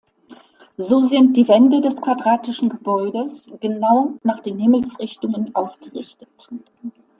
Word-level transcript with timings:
So 0.77 0.99
sind 0.99 1.37
die 1.37 1.47
Wände 1.47 1.79
des 1.79 2.01
quadratischen 2.01 2.69
Gebäudes 2.69 3.51
genau 3.59 4.15
nach 4.23 4.39
den 4.39 4.57
Himmelsrichtungen 4.57 5.53
ausgerichtet. 5.53 6.49